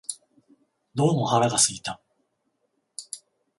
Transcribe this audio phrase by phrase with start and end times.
[0.95, 2.01] どうも腹が空いた